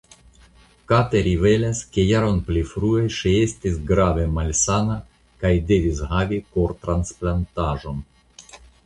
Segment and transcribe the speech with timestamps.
[0.91, 4.95] Kate rivelas ke jaron pli frue ŝi estis grave malsana
[5.45, 8.01] kaj devis havi kortransplantaĵon.